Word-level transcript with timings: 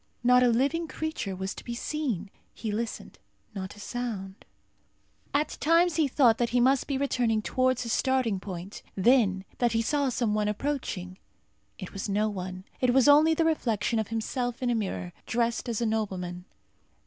Not 0.23 0.41
a 0.41 0.47
living 0.47 0.87
creature 0.87 1.35
was 1.35 1.53
to 1.53 1.63
be 1.63 1.75
seen. 1.75 2.31
He 2.55 2.71
listened. 2.71 3.19
Not 3.53 3.75
a 3.75 3.79
sound. 3.79 4.45
At 5.31 5.59
times 5.59 5.97
he 5.97 6.07
thought 6.07 6.39
that 6.39 6.49
he 6.49 6.59
must 6.59 6.87
be 6.87 6.97
returning 6.97 7.43
towards 7.43 7.83
his 7.83 7.93
starting 7.93 8.39
point; 8.39 8.81
then, 8.95 9.45
that 9.59 9.73
he 9.73 9.83
saw 9.83 10.09
some 10.09 10.33
one 10.33 10.47
approaching. 10.47 11.19
It 11.77 11.93
was 11.93 12.09
no 12.09 12.27
one. 12.29 12.63
It 12.79 12.95
was 12.95 13.07
only 13.07 13.35
the 13.35 13.45
reflection 13.45 13.99
of 13.99 14.07
himself 14.07 14.63
in 14.63 14.71
a 14.71 14.73
mirror, 14.75 15.13
dressed 15.27 15.69
as 15.69 15.81
a 15.81 15.85
nobleman. 15.85 16.45